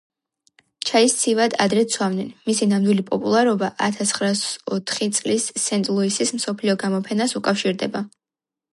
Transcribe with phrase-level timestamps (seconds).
[0.89, 8.07] ჩაის ცივად ადრეც სვამდნენ, მისი ნამდვილი პოპულარობა ათასცხრაასოთხი წლის სენტ-ლუისის მსოფლიო გამოფენას უკავშირდება.